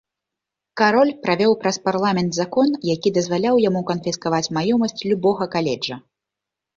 Кароль 0.79 1.09
правёў 1.25 1.51
праз 1.63 1.77
парламент 1.89 2.31
закон, 2.39 2.67
які 2.93 3.09
дазваляў 3.17 3.55
яму 3.69 3.81
канфіскаваць 3.91 4.49
маёмасць 4.59 4.97
любога 5.11 5.49
каледжа. 5.57 5.95